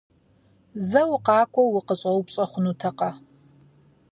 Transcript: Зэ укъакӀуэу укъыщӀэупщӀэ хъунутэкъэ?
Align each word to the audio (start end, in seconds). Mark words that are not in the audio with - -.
Зэ 0.87 1.01
укъакӀуэу 1.15 1.75
укъыщӀэупщӀэ 1.79 2.43
хъунутэкъэ? 2.49 3.11